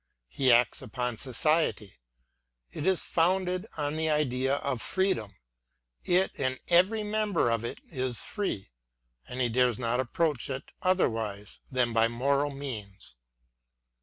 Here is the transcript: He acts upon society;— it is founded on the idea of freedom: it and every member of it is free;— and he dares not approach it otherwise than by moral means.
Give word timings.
He 0.29 0.51
acts 0.51 0.81
upon 0.81 1.17
society;— 1.17 1.99
it 2.71 2.87
is 2.87 3.03
founded 3.03 3.67
on 3.77 3.97
the 3.97 4.09
idea 4.09 4.55
of 4.55 4.81
freedom: 4.81 5.35
it 6.03 6.31
and 6.39 6.59
every 6.69 7.03
member 7.03 7.51
of 7.51 7.63
it 7.63 7.77
is 7.91 8.17
free;— 8.19 8.71
and 9.29 9.39
he 9.39 9.47
dares 9.47 9.77
not 9.77 9.99
approach 9.99 10.49
it 10.49 10.71
otherwise 10.81 11.59
than 11.71 11.93
by 11.93 12.07
moral 12.07 12.49
means. 12.49 13.13